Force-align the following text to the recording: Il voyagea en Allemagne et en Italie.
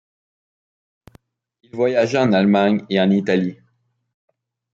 Il 1.61 1.75
voyagea 1.75 2.23
en 2.23 2.33
Allemagne 2.33 2.83
et 2.89 2.99
en 2.99 3.11
Italie. 3.11 3.59